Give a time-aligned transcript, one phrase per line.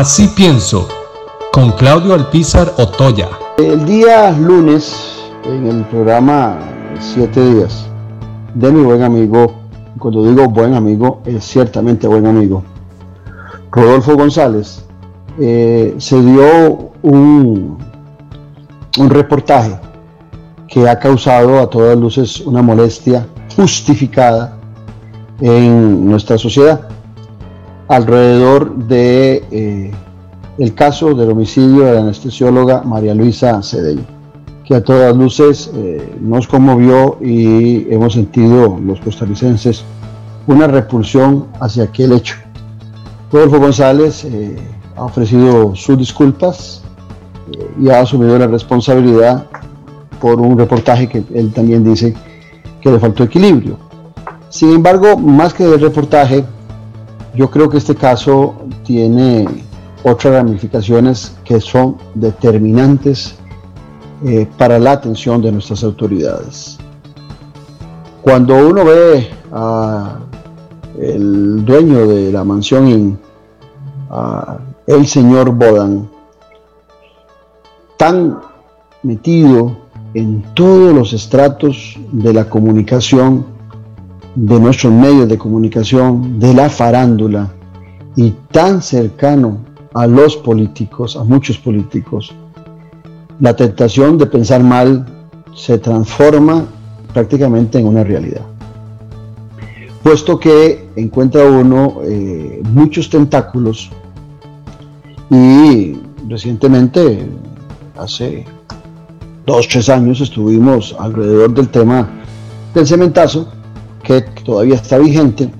[0.00, 0.88] Así pienso,
[1.52, 3.28] con Claudio Alpizar Otoya.
[3.58, 6.58] El día lunes, en el programa
[6.98, 7.86] Siete Días,
[8.54, 9.56] de mi buen amigo,
[9.98, 12.62] cuando digo buen amigo, es ciertamente buen amigo,
[13.70, 14.86] Rodolfo González,
[15.38, 17.76] eh, se dio un,
[18.98, 19.78] un reportaje
[20.66, 24.56] que ha causado a todas luces una molestia justificada
[25.42, 26.88] en nuestra sociedad
[27.90, 29.90] alrededor de eh,
[30.58, 34.04] el caso del homicidio de la anestesióloga María Luisa Cedeño,
[34.64, 39.82] que a todas luces eh, nos conmovió y hemos sentido los costarricenses
[40.46, 42.36] una repulsión hacia aquel hecho.
[43.32, 44.56] Rodolfo González eh,
[44.96, 46.82] ha ofrecido sus disculpas
[47.80, 49.46] y ha asumido la responsabilidad
[50.20, 52.14] por un reportaje que él también dice
[52.80, 53.76] que le faltó equilibrio.
[54.48, 56.44] Sin embargo, más que el reportaje,
[57.34, 59.46] yo creo que este caso tiene
[60.02, 63.36] otras ramificaciones que son determinantes
[64.24, 66.78] eh, para la atención de nuestras autoridades.
[68.22, 70.18] Cuando uno ve a
[70.98, 73.18] el dueño de la mansión
[74.86, 76.08] el señor Bodan,
[77.96, 78.40] tan
[79.02, 79.76] metido
[80.14, 83.46] en todos los estratos de la comunicación,
[84.34, 87.52] de nuestros medios de comunicación, de la farándula,
[88.16, 89.58] y tan cercano
[89.94, 92.34] a los políticos, a muchos políticos,
[93.40, 95.06] la tentación de pensar mal
[95.54, 96.66] se transforma
[97.12, 98.42] prácticamente en una realidad.
[100.02, 103.90] Puesto que encuentra uno eh, muchos tentáculos
[105.30, 107.26] y recientemente,
[107.96, 108.44] hace
[109.46, 112.08] dos, tres años, estuvimos alrededor del tema
[112.74, 113.48] del cementazo,
[114.02, 115.50] que todavía está vigente,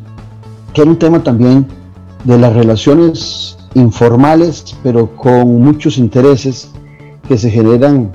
[0.73, 1.67] que era un tema también
[2.25, 6.71] de las relaciones informales, pero con muchos intereses
[7.29, 8.13] que se generan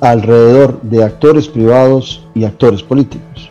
[0.00, 3.50] alrededor de actores privados y actores políticos.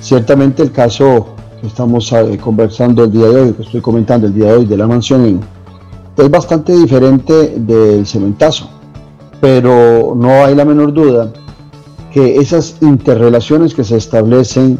[0.00, 1.28] Ciertamente el caso
[1.60, 4.66] que estamos eh, conversando el día de hoy, que estoy comentando el día de hoy
[4.66, 5.40] de la mansión
[6.16, 8.70] es bastante diferente del cementazo,
[9.40, 11.30] pero no hay la menor duda
[12.12, 14.78] que esas interrelaciones que se establecen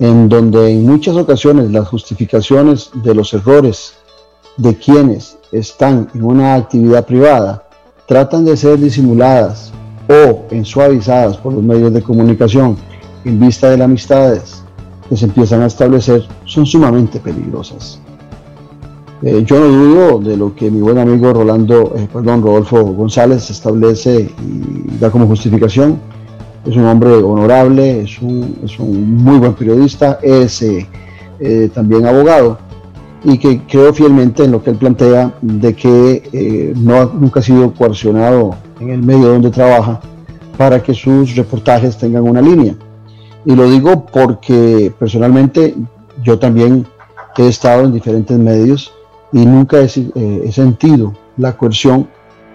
[0.00, 3.94] en donde en muchas ocasiones las justificaciones de los errores
[4.56, 7.64] de quienes están en una actividad privada
[8.06, 9.72] tratan de ser disimuladas
[10.08, 12.76] o ensuavizadas por los medios de comunicación
[13.24, 14.62] en vista de las amistades
[15.08, 18.00] que se empiezan a establecer son sumamente peligrosas.
[19.22, 23.50] Eh, yo no dudo de lo que mi buen amigo Rolando, eh, perdón, Rodolfo González
[23.50, 26.00] establece y da como justificación
[26.68, 30.86] es un hombre honorable, es un, muy buen periodista, es eh,
[31.40, 32.58] eh, también abogado
[33.24, 37.42] y que creo fielmente en lo que él plantea de que eh, no, nunca ha
[37.42, 40.00] sido coercionado en el medio donde trabaja
[40.56, 42.74] para que sus reportajes tengan una línea.
[43.44, 45.74] Y lo digo porque personalmente
[46.22, 46.86] yo también
[47.36, 48.92] he estado en diferentes medios
[49.32, 52.08] y nunca he sentido la coerción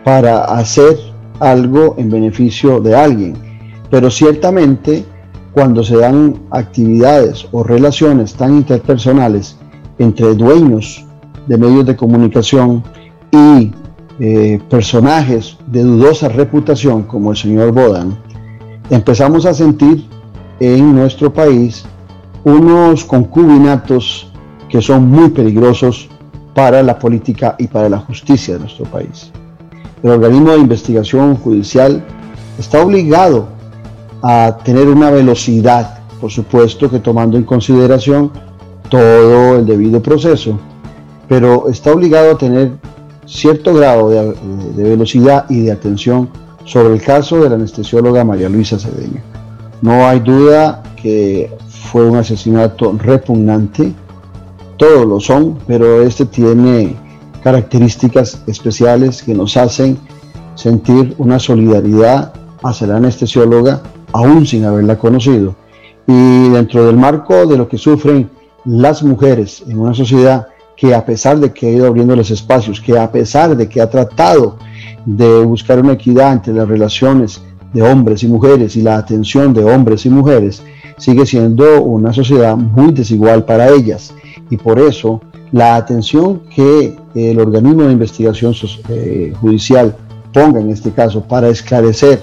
[0.03, 0.97] para hacer
[1.39, 3.52] algo en beneficio de alguien
[3.93, 5.05] pero ciertamente
[5.53, 9.55] cuando se dan actividades o relaciones tan interpersonales
[9.99, 11.05] entre dueños
[11.45, 12.83] de medios de comunicación
[13.31, 13.71] y
[14.19, 18.17] eh, personajes de dudosa reputación como el señor Bodan,
[18.89, 20.07] empezamos a sentir
[20.59, 21.85] en nuestro país
[22.45, 24.33] unos concubinatos
[24.69, 26.09] que son muy peligrosos
[26.55, 29.31] para la política y para la justicia de nuestro país.
[30.01, 32.03] El organismo de investigación judicial
[32.57, 33.53] está obligado
[34.23, 38.31] a tener una velocidad, por supuesto que tomando en consideración
[38.89, 40.57] todo el debido proceso,
[41.27, 42.71] pero está obligado a tener
[43.25, 46.29] cierto grado de, velocidad y de atención
[46.63, 49.21] sobre el caso de la anestesióloga María Luisa Cedeño.
[49.81, 53.91] No hay duda que fue un asesinato repugnante,
[54.77, 56.95] todos lo son, pero este tiene
[57.43, 59.97] características especiales que nos hacen
[60.55, 62.31] sentir una solidaridad
[62.63, 63.81] hacia la anestesióloga
[64.13, 65.55] aún sin haberla conocido.
[66.07, 68.29] Y dentro del marco de lo que sufren
[68.65, 72.81] las mujeres en una sociedad que a pesar de que ha ido abriendo los espacios,
[72.81, 74.57] que a pesar de que ha tratado
[75.05, 77.41] de buscar una equidad entre las relaciones
[77.73, 80.63] de hombres y mujeres y la atención de hombres y mujeres,
[80.97, 84.13] sigue siendo una sociedad muy desigual para ellas.
[84.49, 85.21] Y por eso
[85.51, 88.53] la atención que el organismo de investigación
[88.89, 89.95] eh, judicial
[90.31, 92.21] ponga en este caso para esclarecer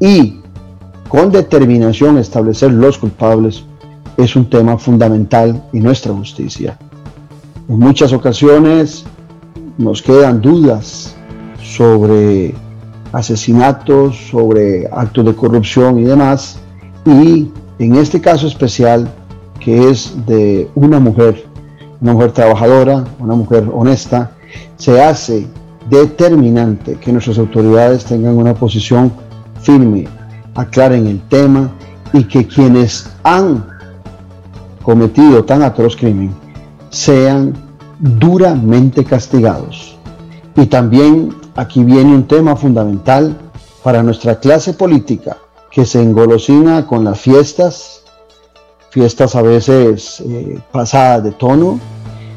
[0.00, 0.40] y
[1.14, 3.62] con determinación establecer los culpables
[4.16, 6.76] es un tema fundamental en nuestra justicia.
[7.68, 9.04] En muchas ocasiones
[9.78, 11.14] nos quedan dudas
[11.62, 12.52] sobre
[13.12, 16.58] asesinatos, sobre actos de corrupción y demás.
[17.06, 19.08] Y en este caso especial,
[19.60, 21.46] que es de una mujer,
[22.00, 24.32] una mujer trabajadora, una mujer honesta,
[24.74, 25.46] se hace
[25.88, 29.12] determinante que nuestras autoridades tengan una posición
[29.62, 30.08] firme,
[30.54, 31.70] aclaren el tema
[32.12, 33.66] y que quienes han
[34.82, 36.34] cometido tan atroz crimen
[36.90, 37.54] sean
[37.98, 39.96] duramente castigados.
[40.56, 43.36] Y también aquí viene un tema fundamental
[43.82, 45.36] para nuestra clase política
[45.70, 48.02] que se engolosina con las fiestas,
[48.90, 51.80] fiestas a veces eh, pasadas de tono,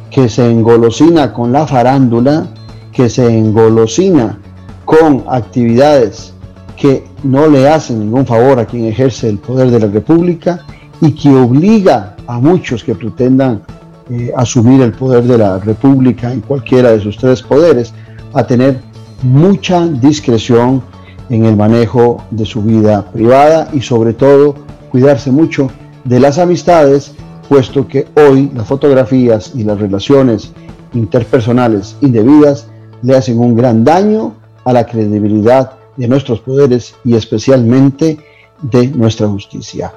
[0.10, 2.48] que se engolosina con la farándula,
[2.92, 4.40] que se engolosina
[4.86, 6.34] con actividades
[6.78, 10.66] que no le hacen ningún favor a quien ejerce el poder de la República
[11.02, 13.64] y que obliga a muchos que pretendan
[14.10, 17.94] eh, asumir el poder de la República en cualquiera de sus tres poderes
[18.34, 18.80] a tener
[19.24, 20.82] mucha discreción
[21.30, 24.56] en el manejo de su vida privada y sobre todo
[24.92, 25.70] cuidarse mucho
[26.06, 27.14] de las amistades,
[27.50, 30.54] puesto que hoy las fotografías y las relaciones
[30.94, 32.68] interpersonales indebidas
[33.02, 38.18] le hacen un gran daño a la credibilidad de nuestros poderes y especialmente
[38.62, 39.94] de nuestra justicia.